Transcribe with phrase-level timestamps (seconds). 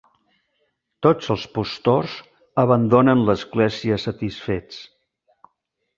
[1.07, 2.15] Tots els postors
[2.63, 4.85] abandonen l'església satisfets.